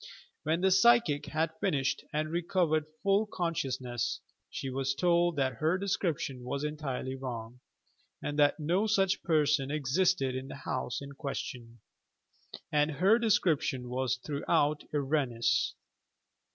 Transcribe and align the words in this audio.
When 0.41 0.61
the 0.61 0.71
psychic 0.71 1.27
had 1.27 1.53
finished 1.59 2.03
and 2.11 2.31
recovered 2.31 2.87
full 3.03 3.29
eon 3.37 3.53
Bciousnese, 3.53 4.19
she 4.49 4.67
was 4.71 4.95
told 4.95 5.35
that 5.35 5.57
her 5.57 5.77
description 5.77 6.43
was 6.43 6.65
en 6.65 6.75
tirely 6.75 7.13
wrong, 7.13 7.59
and 8.19 8.39
that 8.39 8.59
no 8.59 8.87
such 8.87 9.21
person 9.21 9.69
existed 9.69 10.33
in 10.35 10.47
the 10.47 10.55
honse 10.65 11.03
in 11.03 11.11
question, 11.11 11.81
and 12.71 12.89
that 12.89 12.97
her 12.97 13.19
description 13.19 13.89
was 13.89 14.17
through 14.17 14.43
out 14.47 14.83
erroneous. 14.91 15.75